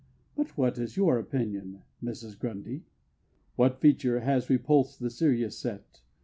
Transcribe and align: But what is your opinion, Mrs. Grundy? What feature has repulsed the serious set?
But 0.35 0.57
what 0.57 0.79
is 0.79 0.97
your 0.97 1.19
opinion, 1.19 1.83
Mrs. 2.03 2.35
Grundy? 2.35 2.85
What 3.55 3.79
feature 3.79 4.21
has 4.21 4.49
repulsed 4.49 4.99
the 4.99 5.11
serious 5.11 5.59
set? 5.59 6.01